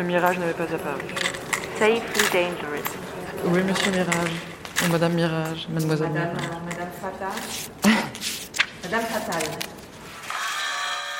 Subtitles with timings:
[0.00, 1.02] Le mirage n'avait pas apparu.
[1.78, 2.00] Safely
[2.32, 2.88] dangerous.
[3.44, 4.90] Oui, monsieur Mirage.
[4.90, 6.48] Madame Mirage, mademoiselle Madame, Mirage.
[6.70, 7.28] Madame Fata.
[8.82, 9.42] Madame Fatal.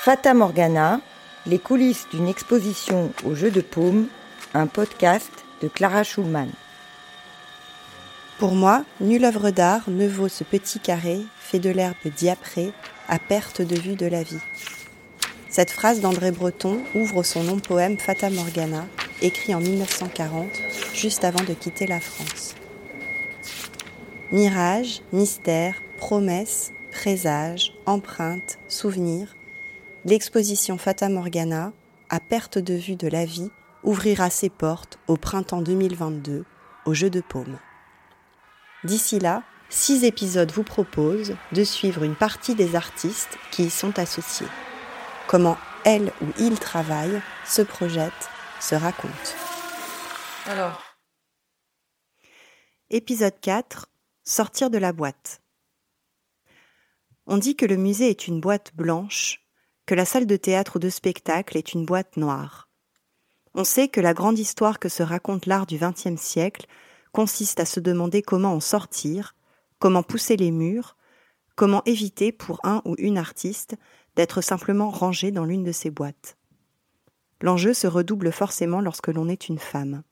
[0.02, 1.00] Fata Morgana,
[1.44, 4.06] les coulisses d'une exposition au jeu de paume,
[4.54, 6.48] un podcast de Clara Schulman.
[8.38, 12.72] Pour moi, nulle œuvre d'art ne vaut ce petit carré fait de l'herbe diaprée
[13.10, 14.40] à perte de vue de la vie.
[15.50, 18.86] Cette phrase d'André Breton ouvre son long poème Fata Morgana,
[19.20, 20.46] écrit en 1940,
[20.94, 22.54] juste avant de quitter la France.
[24.30, 29.34] Mirage, mystère, promesse, présage, empreinte, souvenir,
[30.04, 31.72] l'exposition Fata Morgana,
[32.10, 33.50] à perte de vue de la vie,
[33.82, 36.44] ouvrira ses portes au printemps 2022
[36.86, 37.58] au Jeu de Paume.
[38.84, 43.98] D'ici là, six épisodes vous proposent de suivre une partie des artistes qui y sont
[43.98, 44.46] associés.
[45.30, 49.14] Comment elle ou il travaillent, se projettent, se racontent.
[50.46, 50.82] Alors,
[52.90, 53.88] Épisode 4
[54.24, 55.40] Sortir de la boîte.
[57.26, 59.46] On dit que le musée est une boîte blanche,
[59.86, 62.68] que la salle de théâtre ou de spectacle est une boîte noire.
[63.54, 66.66] On sait que la grande histoire que se raconte l'art du XXe siècle
[67.12, 69.36] consiste à se demander comment en sortir,
[69.78, 70.96] comment pousser les murs,
[71.54, 73.76] comment éviter pour un ou une artiste
[74.16, 76.36] d'être simplement rangé dans l'une de ces boîtes.
[77.40, 80.02] L'enjeu se redouble forcément lorsque l'on est une femme.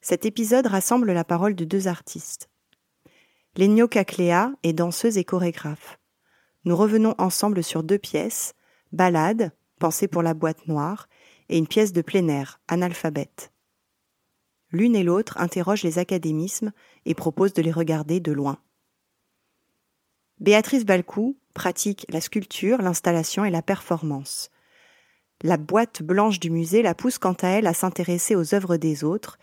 [0.00, 2.48] Cet épisode rassemble la parole de deux artistes.
[3.56, 3.88] Lenio
[4.62, 5.98] est danseuse et chorégraphe.
[6.64, 8.54] Nous revenons ensemble sur deux pièces,
[8.92, 11.08] Ballade, pensée pour la boîte noire,
[11.48, 13.52] et une pièce de plein air, Analphabète.
[14.70, 16.72] L'une et l'autre interrogent les académismes
[17.06, 18.58] et proposent de les regarder de loin.
[20.38, 24.50] Béatrice Balcou pratique la sculpture, l'installation et la performance.
[25.42, 29.04] La boîte blanche du musée la pousse quant à elle à s'intéresser aux œuvres des
[29.04, 29.38] autres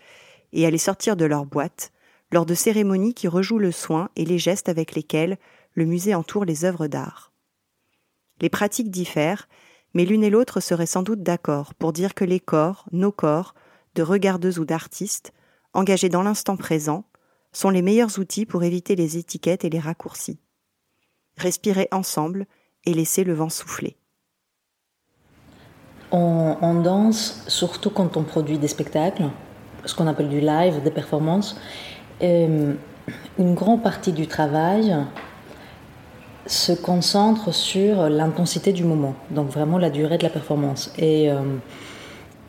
[0.52, 1.92] et à les sortir de leur boîte,
[2.30, 5.38] lors de cérémonies qui rejouent le soin et les gestes avec lesquels
[5.74, 7.32] le musée entoure les œuvres d'art.
[8.40, 9.48] Les pratiques diffèrent,
[9.94, 13.54] mais l'une et l'autre seraient sans doute d'accord pour dire que les corps, nos corps,
[13.94, 15.32] de regardeuses ou d'artistes,
[15.72, 17.04] engagés dans l'instant présent,
[17.52, 20.38] sont les meilleurs outils pour éviter les étiquettes et les raccourcis.
[21.38, 22.46] Respirer ensemble
[22.84, 23.96] et laisser le vent souffler.
[26.10, 29.24] On, danse surtout quand on produit des spectacles,
[29.84, 31.60] ce qu'on appelle du live, des performances.
[32.20, 32.48] Et
[33.38, 34.96] une grande partie du travail
[36.46, 40.92] se concentre sur l'intensité du moment, donc vraiment la durée de la performance.
[40.96, 41.40] Et euh,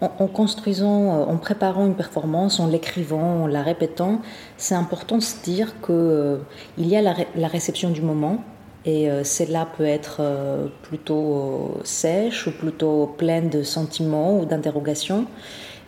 [0.02, 4.22] en, construisant, en préparant une performance, en l'écrivant, en la répétant,
[4.58, 6.38] c'est important de se dire qu'il euh,
[6.78, 8.42] y a la, réception du moment,
[8.86, 15.26] et euh, celle-là peut être euh, plutôt sèche ou plutôt pleine de sentiments ou d'interrogations,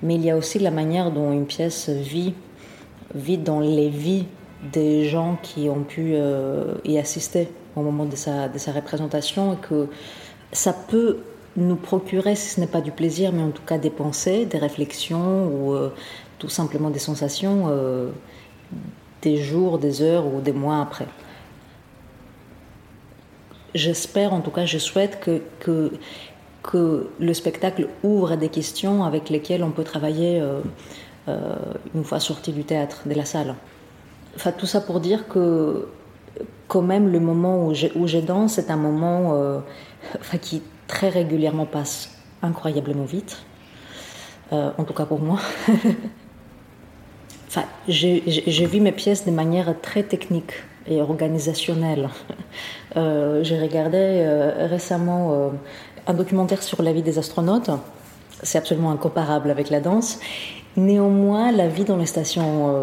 [0.03, 2.33] mais il y a aussi la manière dont une pièce vit,
[3.13, 4.25] vit dans les vies
[4.71, 9.87] des gens qui ont pu euh, y assister au moment de sa, représentation et que
[10.51, 11.19] ça peut
[11.57, 14.57] nous procurer, si ce n'est pas du plaisir, mais en tout cas des pensées, des
[14.57, 15.93] réflexions ou euh,
[16.39, 18.09] tout simplement des sensations euh,
[19.21, 21.07] des jours, des heures ou des mois après.
[23.73, 25.91] J'espère, en tout cas, je souhaite que, que,
[26.63, 30.43] que, le spectacle ouvre des questions avec lesquelles on peut travailler
[31.27, 33.55] une fois sorti du théâtre, de la salle.
[34.35, 35.87] Enfin, tout ça pour dire que
[36.67, 39.59] quand même le moment où je, où je danse c'est un moment euh,
[40.41, 43.43] qui très régulièrement passe incroyablement vite,
[44.53, 45.39] euh, en tout cas pour moi.
[47.47, 50.53] enfin, j'ai vu mes pièces de manière très technique
[50.87, 52.09] et organisationnelle.
[52.97, 55.53] Euh, j'ai regardé euh, récemment
[56.07, 57.69] un documentaire sur la vie des astronautes.
[58.43, 60.19] C'est absolument incomparable avec la danse.
[60.75, 62.75] Néanmoins, la vie dans les stations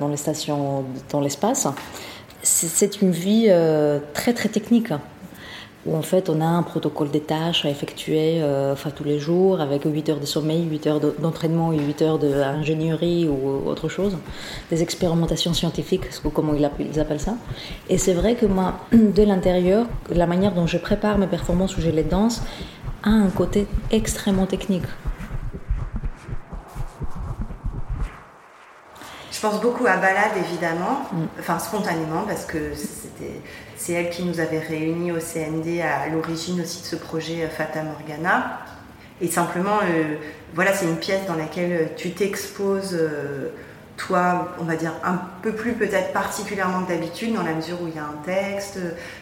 [0.00, 1.66] dans les stations dans l'espace.
[2.42, 4.92] C'est une vie euh, très très technique
[5.86, 9.18] où en fait on a un protocole des tâches à effectuer euh, enfin, tous les
[9.18, 13.88] jours avec 8 heures de sommeil, 8 heures d'entraînement et 8 heures d'ingénierie ou autre
[13.88, 14.16] chose,
[14.70, 16.04] des expérimentations scientifiques,
[16.34, 17.34] comment ils appellent ça.
[17.88, 21.80] Et c'est vrai que moi, de l'intérieur, la manière dont je prépare mes performances où
[21.80, 22.42] je les danse
[23.02, 24.84] a un côté extrêmement technique.
[29.40, 31.16] Je pense beaucoup à Balade, évidemment, mm.
[31.38, 32.58] enfin spontanément, parce que
[33.76, 37.82] c'est elle qui nous avait réunis au CND à, l'origine aussi de ce projet Fata
[37.82, 38.60] Morgana.
[39.20, 40.16] Et simplement, euh,
[40.54, 43.50] voilà, c'est une pièce dans laquelle tu t'exposes, euh,
[43.96, 47.88] toi, on va dire, un peu plus peut-être particulièrement que d'habitude, dans la mesure où
[47.88, 48.78] il y a un texte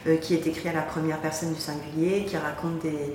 [0.07, 3.15] euh, qui est écrit à la première personne du singulier, qui raconte des,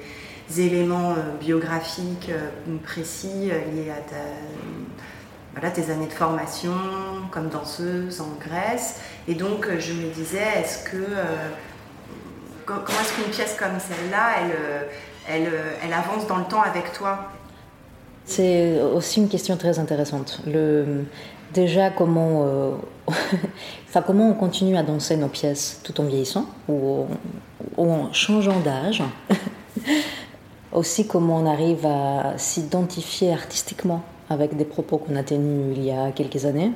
[0.59, 2.29] éléments biographiques
[2.83, 4.17] précis liés à ta,
[5.53, 6.73] voilà, tes années de formation
[7.31, 8.99] comme danseuse en Grèce.
[9.27, 11.05] Et donc, je me disais, est-ce que.
[12.65, 15.53] comment est-ce qu'une pièce comme celle-là, elle, elle,
[15.83, 17.31] elle avance dans le temps avec toi?
[18.25, 20.41] C'est aussi une question très intéressante.
[20.47, 21.05] Le,
[21.53, 22.71] déjà, comment, euh,
[24.07, 27.05] comment on continue à danser nos pièces tout en vieillissant ou,
[27.77, 29.03] en changeant d'âge?
[30.71, 34.03] Aussi, comment on arrive à s'identifier artistiquement?
[34.29, 36.71] Avec des propos qu'on a tenus il y a quelques années,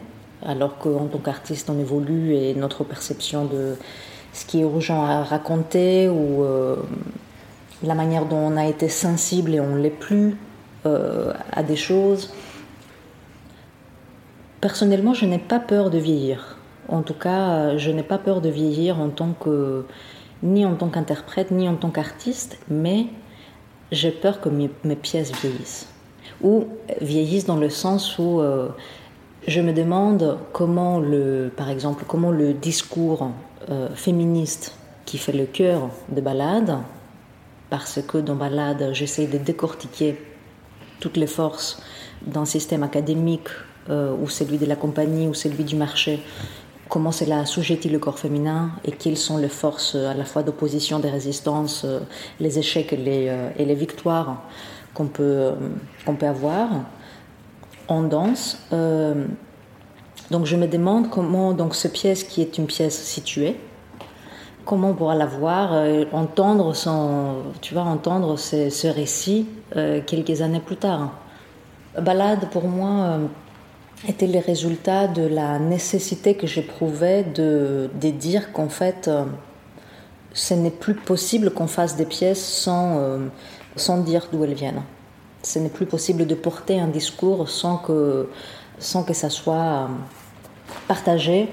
[0.46, 3.76] alors qu'en tant qu'artiste, on évolue et notre perception de
[4.34, 6.76] ce qui est urgent à raconter ou euh,
[7.84, 10.38] la manière dont on a été sensible et on l'est plus
[10.86, 12.34] euh, à des choses.
[14.62, 16.58] Personnellement, je n'ai pas peur de vieillir.
[16.88, 19.86] En tout cas, je n'ai pas peur de vieillir en tant que
[20.44, 23.08] ni en tant qu'interprète ni en tant qu'artiste, mais
[23.92, 25.88] j'ai peur que mes, pièces vieillissent
[26.42, 26.68] ou
[27.02, 28.70] vieillissent dans le sens où euh,
[29.48, 33.32] je me demande comment le, par exemple, comment le discours
[33.70, 34.76] euh, féministe
[35.06, 36.78] qui fait le cœur de Ballade,
[37.70, 40.18] parce que dans Ballade, j'essaie de décortiquer
[41.00, 41.82] toutes les forces
[42.26, 43.50] d'un système académique
[43.90, 46.22] euh, ou celui de la compagnie ou celui du marché,
[46.90, 51.00] comment cela assujettit le corps féminin et quelles sont les forces à la fois d'opposition,
[51.00, 51.86] des résistances,
[52.40, 54.44] les échecs les, et les victoires
[54.98, 55.52] qu'on peut,
[56.06, 56.70] qu'on peut avoir
[57.88, 58.58] en danse.
[60.32, 63.56] donc je me demande comment donc cette pièce qui est une pièce située,
[64.66, 70.62] comment on pourra la voir, entendre son, tu vas entendre ce, récit euh, quelques années
[70.62, 71.12] plus tard.
[72.00, 73.26] Balade, pour moi, euh,
[74.08, 79.26] était le résultat de la nécessité que j'éprouvais de, de dire qu'en fait, euh,
[80.34, 83.20] ce n'est plus possible qu'on fasse des pièces sans,
[83.78, 84.84] sans dire d'où elles viennent.
[85.44, 88.30] Ce n'est plus possible de porter un discours sans que,
[88.80, 89.90] sans que ça soit
[90.88, 91.50] partagé,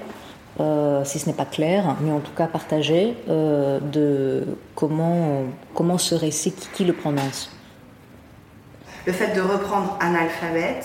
[0.57, 4.43] si ce n'est pas clair, mais en tout cas partagé, de
[4.73, 5.43] comment,
[5.73, 7.49] comment ce récit, qui, qui le prononce
[9.05, 10.79] le fait de reprendre un alphabet,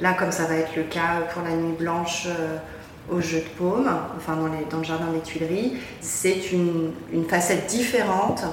[0.00, 2.58] là comme ça va être le cas pour la nuit blanche euh,
[3.10, 6.92] au jeu de paume, enfin dans, le jardin des Tuileries, c'est une,
[7.28, 8.44] facette différente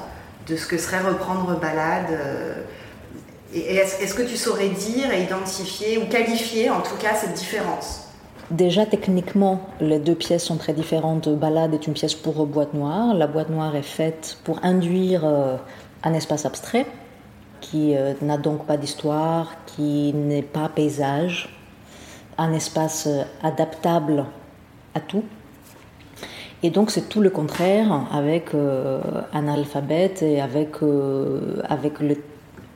[0.48, 2.08] de ce que serait reprendre balade.
[2.12, 2.54] Euh,
[3.54, 8.08] est-ce que tu saurais dire et identifier ou qualifier en tout cas cette différence?
[8.50, 11.30] Déjà techniquement, les deux pièces sont très différentes.
[11.30, 13.14] Balade est une pièce pour boîte noire.
[13.14, 15.56] La boîte noire est faite pour induire euh,
[16.04, 16.86] un espace abstrait
[17.62, 21.56] qui euh, n'a donc pas d'histoire, qui n'est pas paysage,
[22.38, 23.08] un espace
[23.42, 24.26] adaptable
[24.96, 25.24] à tout.
[26.64, 29.02] Et donc c'est tout le contraire avec euh,
[29.34, 30.78] un alphabet et avec,
[31.68, 31.94] avec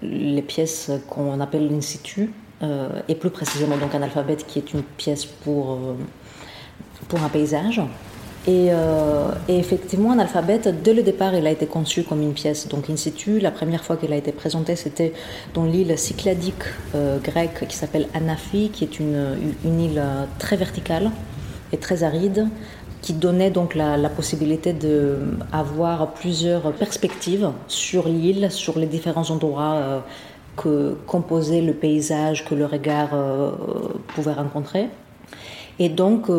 [0.02, 2.32] les pièces qu'on appelle l'insitu,
[3.08, 5.80] et plus précisément donc un alphabet qui est une pièce pour,
[7.08, 7.82] pour un paysage.
[8.48, 12.68] Euh, et, effectivement, un alphabet, dès le départ, il a été conçu comme une pièce.
[12.68, 15.14] Donc, in situ, la première fois qu'il a été présenté, c'était
[15.54, 16.64] dans l'île cycladique
[16.96, 20.02] euh, grecque qui s'appelle Anafi, qui est une, une, île
[20.40, 21.12] très verticale
[21.74, 22.48] et très aride,
[23.02, 30.00] qui donnait donc la, possibilité d'avoir plusieurs perspectives sur l'île, sur les différents endroits euh,
[30.56, 33.10] que composait le paysage que le regard
[34.08, 34.88] pouvait rencontrer.
[35.78, 36.32] Et donc,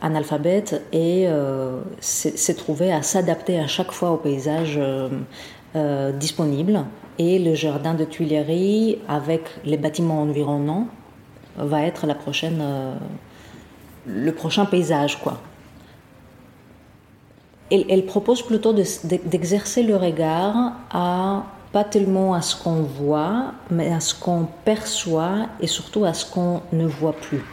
[0.00, 5.08] analphabète et euh, s'est trouvé à s'adapter à chaque fois au paysage euh,
[5.76, 6.84] euh, disponible.
[7.18, 10.86] Et le jardin de Tuileries, avec les bâtiments environnants,
[11.56, 12.62] va être la prochaine,
[14.06, 15.20] le prochain paysage.
[15.20, 15.40] Quoi.
[17.70, 24.00] Elle, propose plutôt d'exercer le regard à pas tellement à ce qu'on voit, mais à
[24.00, 27.44] ce qu'on perçoit et surtout à ce qu'on ne voit plus.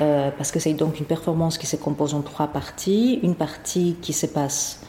[0.00, 3.20] Euh, parce que c'est donc une performance qui se compose en trois parties.
[3.22, 4.80] Une partie qui se passe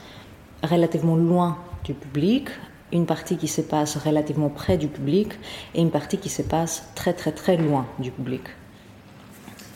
[0.64, 2.48] relativement loin du public,
[2.94, 5.34] une partie qui se passe relativement près du public
[5.76, 8.44] et une partie qui se passe très très très loin du public.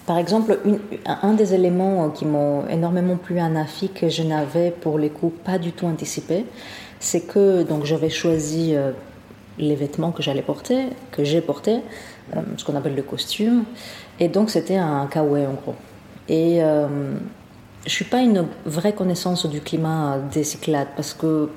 [0.07, 0.57] Par exemple,
[1.05, 5.37] un des éléments qui m'ont énormément plu à Nafi que je n'avais pour les coups
[5.43, 6.45] pas du tout anticipé,
[6.97, 8.91] c'est que donc j'avais choisi euh,
[9.59, 11.81] les vêtements que j'allais porter, que j'ai porté,
[12.35, 13.65] euh, ce qu'on appelle le costume,
[14.17, 15.75] et donc c'était un kawaii en gros.
[16.29, 16.87] Et euh,
[17.85, 21.49] je suis pas une vraie connaissance du climat des Cyclades parce que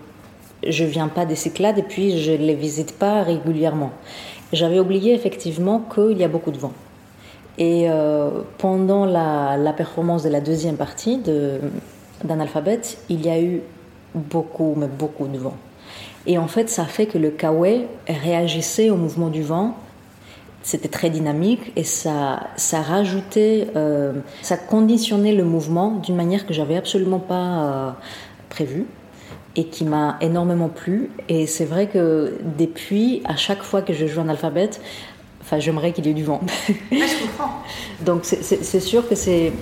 [0.66, 3.92] je viens pas des Cyclades et puis je les visite pas régulièrement.
[4.52, 6.72] J'avais oublié effectivement qu'il y a beaucoup de vent.
[7.60, 11.18] Et euh, pendant la, performance de la deuxième partie
[12.24, 13.60] d'un alphabet, il y a eu
[14.14, 15.56] beaucoup, mais beaucoup de vent.
[16.26, 19.76] Et en fait, ça fait que le kawaii réagissait au mouvement du vent.
[20.62, 24.12] C'était très dynamique et ça, ça rajoutait, euh,
[24.42, 27.90] ça conditionnait le mouvement d'une manière que j'avais absolument pas euh,
[28.48, 28.86] prévue
[29.56, 31.10] et qui m'a énormément plu.
[31.28, 34.70] Et c'est vrai que depuis, à chaque fois que je joue un alphabet,
[35.40, 36.40] enfin, j'aimerais qu'il y ait du vent.
[36.42, 37.50] Ah, je comprends.
[38.04, 39.52] Donc c'est sûr que c'est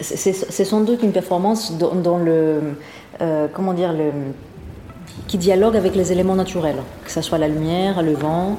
[0.00, 2.74] c'est sans doute une performance dans, le
[3.20, 4.10] euh, comment dire le
[5.28, 8.58] qui dialogue avec les éléments naturels, que ce soit la lumière, le vent.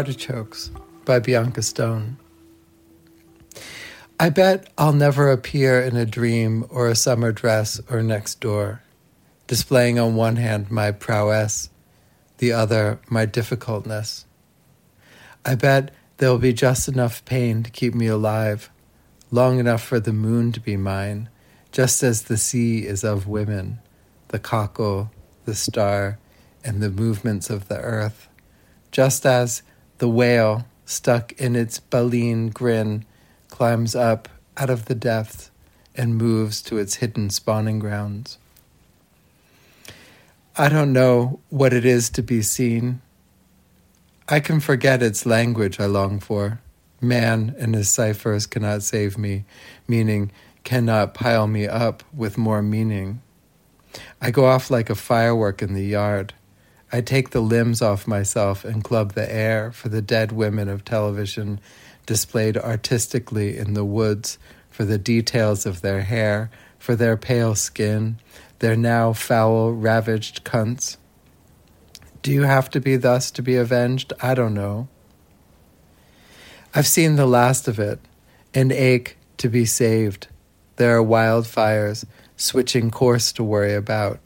[0.00, 0.70] Artichokes
[1.04, 2.16] by Bianca Stone.
[4.18, 8.80] I bet I'll never appear in a dream or a summer dress or next door,
[9.46, 11.68] displaying on one hand my prowess,
[12.38, 14.24] the other my difficultness.
[15.44, 18.70] I bet there'll be just enough pain to keep me alive,
[19.30, 21.28] long enough for the moon to be mine,
[21.72, 23.80] just as the sea is of women,
[24.28, 25.10] the cockle,
[25.44, 26.18] the star,
[26.64, 28.30] and the movements of the earth,
[28.90, 29.62] just as
[30.00, 33.04] the whale, stuck in its baleen grin,
[33.48, 35.50] climbs up out of the depths
[35.94, 38.38] and moves to its hidden spawning grounds.
[40.56, 43.02] I don't know what it is to be seen.
[44.26, 46.60] I can forget its language I long for.
[47.02, 49.44] Man and his ciphers cannot save me,
[49.86, 50.32] meaning
[50.64, 53.20] cannot pile me up with more meaning.
[54.20, 56.32] I go off like a firework in the yard.
[56.92, 60.84] I take the limbs off myself and club the air for the dead women of
[60.84, 61.60] television
[62.04, 64.38] displayed artistically in the woods
[64.70, 68.18] for the details of their hair, for their pale skin,
[68.58, 70.96] their now foul, ravaged cunts.
[72.22, 74.12] Do you have to be thus to be avenged?
[74.20, 74.88] I don't know.
[76.74, 78.00] I've seen the last of it,
[78.54, 80.28] and ache to be saved.
[80.76, 82.04] There are wildfires,
[82.36, 84.20] switching course to worry about.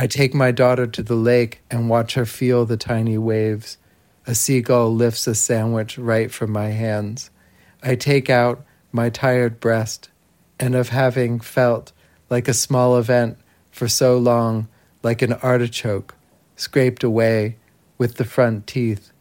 [0.00, 3.76] I take my daughter to the lake and watch her feel the tiny waves,
[4.26, 7.28] a seagull lifts a sandwich right from my hands.
[7.82, 10.08] I take out my tired breast,
[10.58, 11.92] and of having felt
[12.30, 13.36] like a small event
[13.70, 14.68] for so long,
[15.02, 16.14] like an artichoke,
[16.56, 17.58] scraped away
[17.98, 19.12] with the front teeth,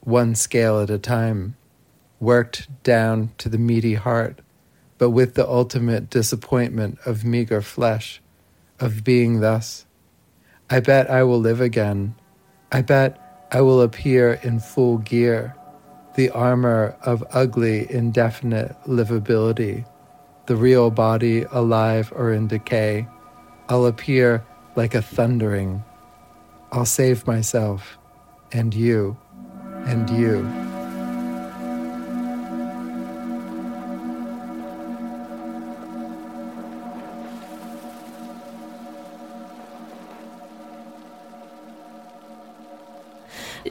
[0.00, 1.56] one scale at a time,
[2.20, 4.40] worked down to the meaty heart,
[4.98, 8.20] but with the ultimate disappointment of meager flesh,
[8.78, 9.86] of being thus.
[10.70, 12.14] I bet I will live again.
[12.72, 15.56] I bet I will appear in full gear,
[16.14, 19.86] the armor of ugly, indefinite livability,
[20.46, 23.08] the real body alive or in decay.
[23.70, 24.44] I'll appear
[24.76, 25.82] like a thundering.
[26.70, 27.96] I'll save myself,
[28.52, 29.16] and you,
[29.86, 30.77] and you.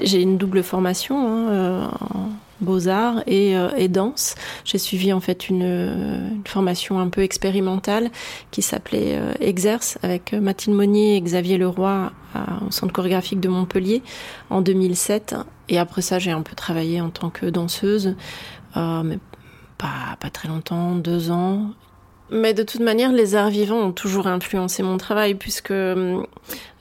[0.01, 2.29] J'ai une double formation hein, euh, en
[2.61, 4.35] beaux-arts et, euh, et, danse.
[4.65, 8.09] J'ai suivi en fait une, formation un peu expérimentale
[8.51, 12.11] qui s'appelait euh, Exerce avec Mathilde Monnier et Xavier Leroy
[12.67, 14.03] au Centre chorégraphique de Montpellier
[14.49, 15.35] en 2007.
[15.69, 18.15] Et après ça, j'ai un peu travaillé en tant que danseuse,
[18.75, 19.19] mais
[19.77, 21.71] pas, pas très longtemps, deux ans.
[22.29, 26.25] Mais de toute manière, les arts vivants ont toujours influencé mon travail puisque hum,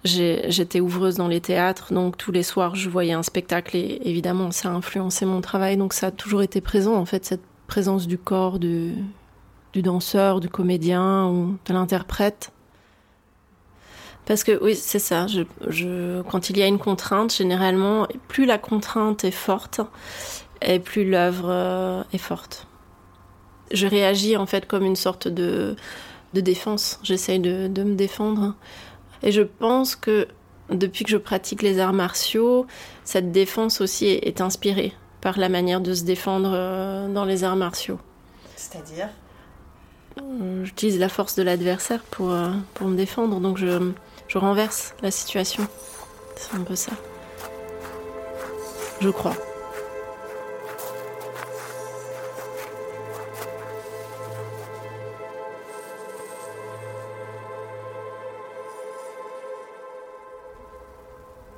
[0.05, 4.51] j'étais ouvreuse dans les théâtres, donc tous les soirs je voyais un spectacle et évidemment
[4.51, 5.77] ça a influencé mon travail.
[5.77, 8.95] Donc ça a toujours été présent en fait, cette présence du corps, du,
[9.75, 12.53] danseur, du comédien ou de l'interprète.
[14.25, 15.27] Parce que oui, c'est ça.
[16.29, 19.81] Quand il y a une contrainte, généralement, plus la contrainte est forte,
[20.63, 22.67] et plus l'œuvre euh, est forte
[23.73, 25.77] je réagis en fait comme une sorte de,
[26.35, 27.01] de défense.
[27.03, 28.55] J'essaye de, de, me défendre.
[29.23, 30.29] Et je pense que
[30.71, 32.67] depuis que je pratique les arts martiaux,
[33.05, 37.45] cette défense aussi est, est inspirée par la manière de se défendre euh, dans les
[37.45, 37.99] arts martiaux.
[38.57, 39.09] C'est-à-dire?
[40.19, 43.91] Euh, J'utilise la force de l'adversaire pour, euh, pour me défendre, donc je,
[44.29, 45.67] je renverse la situation.
[46.37, 46.93] C'est un peu ça.
[49.01, 49.37] Je crois.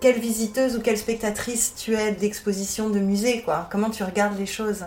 [0.01, 4.47] Quelle visiteuse ou quelle spectatrice tu es d'exposition de musée, quoi Comment tu regardes les
[4.47, 4.85] choses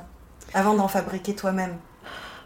[0.54, 1.76] Avant d'en fabriquer toi-même?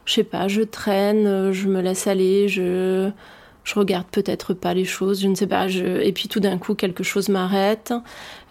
[0.05, 3.12] Je sais pas, je traîne, je me laisse aller, je
[3.65, 5.67] je regarde peut-être pas les choses, je ne sais pas.
[5.67, 7.93] Et puis tout d'un coup, quelque chose m'arrête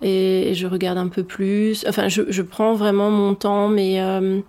[0.03, 1.87] et je regarde un peu plus.
[1.89, 4.41] Enfin, je, je prends vraiment mon temps, mais euh,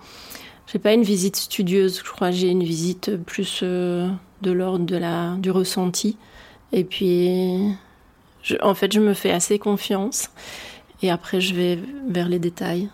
[0.66, 2.02] j'ai pas une visite studieuse.
[2.04, 4.10] Je crois j'ai une visite plus euh,
[4.42, 6.18] de l'ordre de la du ressenti.
[6.74, 7.60] Et puis,
[8.46, 10.30] je, en fait, je me fais assez confiance
[11.02, 12.90] et après, je vais vers les détails.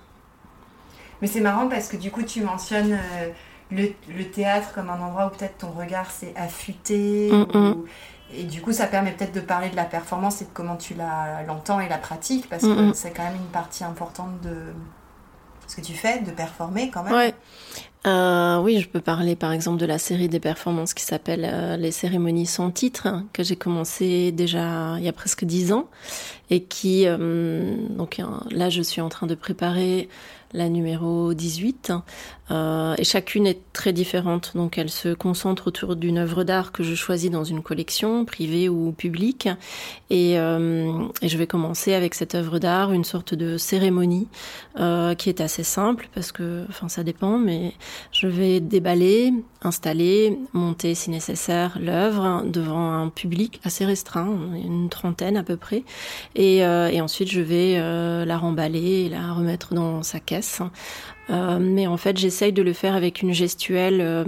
[1.21, 2.93] Mais c'est marrant parce que du coup, tu mentionnes.
[2.93, 3.29] Euh,
[3.71, 7.31] le, théâtre comme un endroit où peut-être ton regard s'est affûté.
[7.31, 7.85] Mm, mm.
[8.33, 10.95] et du coup, ça permet peut-être de parler de la performance et de comment tu
[11.47, 14.73] l'entends et la pratiques, parce que Mm, c'est quand même une partie importante de
[15.67, 17.13] ce que tu fais, de performer quand même.
[17.13, 17.33] Ouais.
[18.07, 21.77] Euh, oui, je peux parler par exemple de la série des performances qui s'appelle euh,
[21.77, 25.87] Les cérémonies sans titre, que j'ai commencé déjà il y a presque dix ans,
[26.51, 30.09] et qui, euh, donc là, je suis en train de préparer
[30.53, 31.93] la numéro 18.
[32.51, 36.83] Euh, et chacune est très différente, donc elle se concentre autour d'une œuvre d'art que
[36.83, 39.47] je choisis dans une collection, privée ou publique.
[40.09, 40.91] Et, euh,
[41.23, 44.27] je vais commencer avec cette œuvre d'art, une sorte de cérémonie
[45.17, 47.73] qui est assez simple, parce que, enfin ça dépend, mais
[48.11, 55.37] je vais déballer, installer, monter si nécessaire l'œuvre devant un public assez restreint, une trentaine
[55.37, 55.83] à peu près.
[56.41, 60.61] Euh, et ensuite je vais euh, la remballer et la remettre dans sa caisse.
[61.29, 64.27] Euh, mais en fait, j'essaye de le faire avec une gestuelle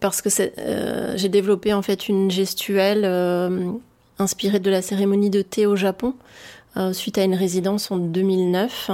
[0.00, 0.30] parce que
[1.16, 3.04] j'ai développé en fait une gestuelle
[4.18, 6.14] inspirée de la cérémonie de thé au Japon
[6.92, 8.90] suite à une résidence en 2009.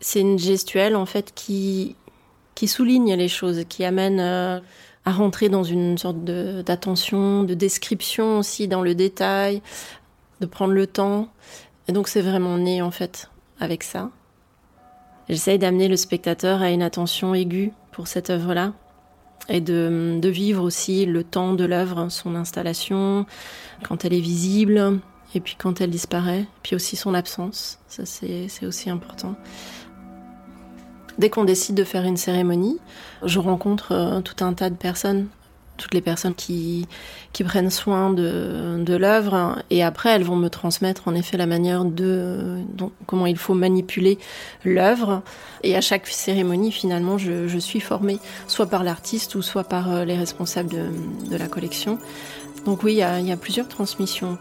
[0.00, 1.96] C'est une gestuelle en fait qui
[2.54, 8.66] qui souligne les choses, qui amène à rentrer dans une sorte d'attention, de description aussi
[8.66, 9.62] dans le détail,
[10.40, 11.28] de prendre le temps.
[11.88, 14.10] Et donc c'est vraiment né en fait avec ça.
[15.28, 18.72] J'essaye d'amener le spectateur à une attention aiguë pour cette œuvre-là
[19.48, 23.26] et de, de, vivre aussi le temps de l'œuvre, son installation,
[23.82, 25.00] quand elle est visible
[25.34, 27.78] et puis quand elle disparaît, puis aussi son absence.
[27.88, 29.36] Ça, c'est aussi important.
[31.18, 32.78] Dès qu'on décide de faire une cérémonie,
[33.24, 35.28] je rencontre euh, tout un tas de personnes
[35.76, 36.86] toutes les personnes qui,
[37.32, 39.62] qui prennent soin de, de l'œuvre.
[39.70, 42.58] Et après elles vont me transmettre en effet la manière de
[43.06, 44.18] comment il faut manipuler
[44.64, 45.22] l'œuvre.
[45.62, 50.04] Et à chaque cérémonie finalement je, je suis formée soit par l'artiste ou soit par
[50.04, 51.98] les responsables de, de la collection.
[52.64, 54.38] Donc oui il y a, il y a plusieurs transmissions.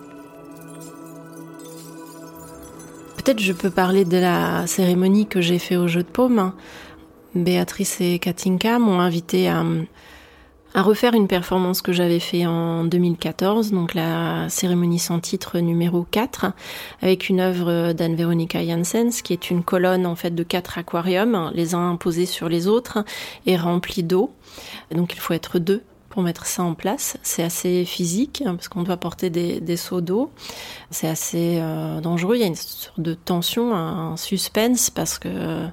[3.18, 6.54] Peut-être je peux parler de la cérémonie que j'ai fait au jeu de paume.
[7.34, 9.64] Béatrice et Katinka m'ont invité à
[10.76, 16.06] à refaire une performance que j'avais fait en 2014, donc la cérémonie sans titre numéro
[16.12, 16.48] 4,
[17.02, 21.76] avec une œuvre d'Anne-Veronica Janssens, qui est une colonne en fait de quatre aquariums, les
[21.76, 23.06] uns posés sur les autres
[23.46, 24.34] et remplis d'eau.
[24.92, 27.16] Donc il faut être deux pour mettre ça en place.
[27.24, 30.30] C'est assez physique parce qu'on doit porter des, des seaux d'eau.
[30.92, 32.36] C'est assez euh, dangereux.
[32.36, 35.68] Il y a une sorte de tension, un suspense parce que euh,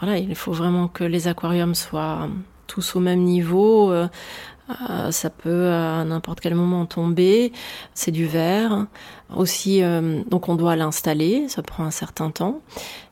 [0.00, 2.28] voilà, il faut vraiment que les aquariums soient
[2.72, 3.92] tous au même niveau.
[4.70, 7.52] Euh, ça peut à n'importe quel moment tomber.
[7.94, 8.86] C'est du verre.
[9.34, 11.48] Aussi, euh, donc on doit l'installer.
[11.48, 12.60] Ça prend un certain temps.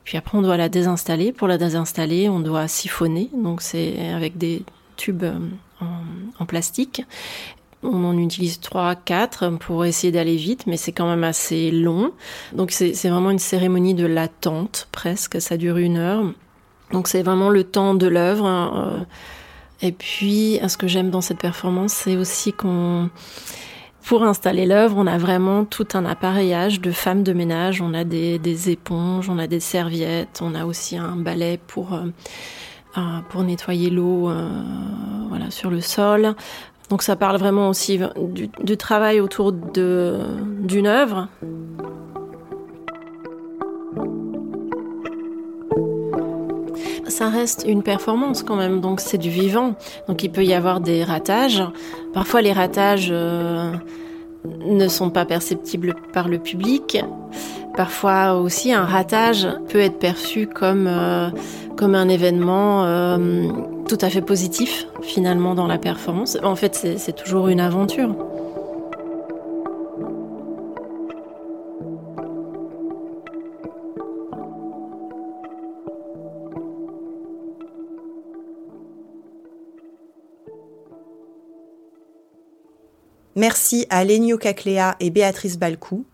[0.05, 1.33] Puis après, on doit la désinstaller.
[1.33, 3.29] Pour la désinstaller, on doit siphonner.
[3.35, 4.63] Donc c'est avec des
[4.97, 5.25] tubes
[5.81, 7.05] en, plastique.
[7.83, 12.13] On en utilise trois, quatre pour essayer d'aller vite, mais c'est quand même assez long.
[12.53, 15.41] Donc c'est vraiment une cérémonie de l'attente, presque.
[15.41, 16.25] Ça dure une heure.
[16.93, 18.47] Donc c'est vraiment le temps de l'œuvre.
[18.47, 18.99] Euh,
[19.83, 23.09] et puis, ce que j'aime dans cette performance, c'est aussi qu'on,
[24.05, 27.81] pour installer l'œuvre, on a vraiment tout un appareillage de femmes de ménage.
[27.81, 31.95] On a des, des éponges, on a des serviettes, on a aussi un balai pour,
[31.95, 34.49] euh, pour nettoyer l'eau euh,
[35.29, 36.35] voilà, sur le sol.
[36.89, 38.01] Donc ça parle vraiment aussi
[38.33, 41.29] du, du travail autour d'une œuvre.
[47.11, 49.75] Ça reste une performance quand même, donc c'est du vivant.
[50.09, 51.63] Donc il peut y avoir des ratages.
[52.15, 53.73] Parfois les ratages euh,
[54.45, 57.03] ne sont pas perceptibles par le public.
[57.77, 61.31] Parfois aussi un ratage peut être perçu comme, euh,
[61.77, 63.49] comme un événement euh,
[63.89, 66.39] tout à fait positif finalement dans la performance.
[66.43, 68.15] En fait c'est toujours une aventure.
[83.41, 86.05] Merci à Lenio Caclea et Béatrice Balcou.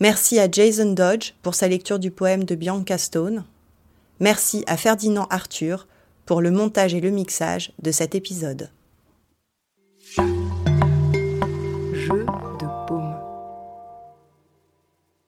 [0.00, 3.44] Merci à Jason Dodge pour sa lecture du poème de Bianca Stone.
[4.18, 5.86] Merci à Ferdinand Arthur
[6.26, 8.70] pour le montage et le mixage de cet épisode.